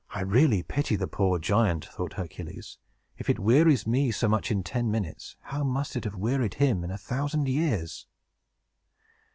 [0.09, 2.79] "I really pity the poor giant," thought Hercules.
[3.19, 6.83] "If it wearies me so much in ten minutes, how must it have wearied him
[6.83, 8.07] in a thousand years!"